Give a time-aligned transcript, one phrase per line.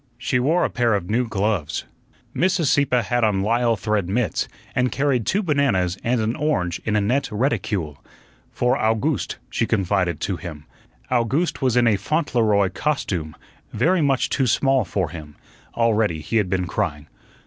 [0.17, 1.83] She wore a pair of new gloves.
[2.35, 2.69] Mrs.
[2.69, 7.01] Sieppe had on lisle thread mits, and carried two bananas and an orange in a
[7.01, 8.03] net reticule.
[8.51, 10.65] "For Owgooste," she confided to him.
[11.11, 13.35] Owgooste was in a Fauntleroy "costume"
[13.73, 15.35] very much too small for him.
[15.75, 17.05] Already he had been crying.